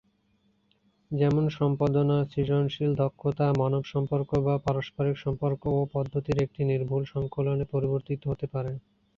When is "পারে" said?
8.53-8.71